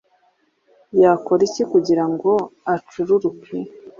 yakora 1.01 1.41
iki 1.49 1.63
kugira 1.71 2.03
ngo 2.11 2.31
acururuke 2.73 3.55